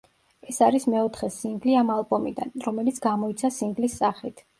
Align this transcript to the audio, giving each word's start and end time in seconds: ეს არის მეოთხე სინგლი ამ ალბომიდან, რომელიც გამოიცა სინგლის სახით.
ეს 0.51 0.55
არის 0.67 0.85
მეოთხე 0.93 1.27
სინგლი 1.35 1.75
ამ 1.81 1.91
ალბომიდან, 1.95 2.53
რომელიც 2.69 2.97
გამოიცა 3.05 3.53
სინგლის 3.59 3.99
სახით. 4.01 4.43